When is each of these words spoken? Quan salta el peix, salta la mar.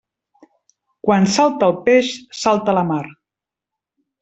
Quan 1.07 1.27
salta 1.35 1.69
el 1.73 1.77
peix, 1.91 2.11
salta 2.41 2.77
la 2.79 2.85
mar. 2.95 3.03